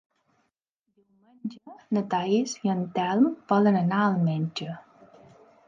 [1.01, 4.73] Diumenge na Thaís i en Telm volen anar al metge.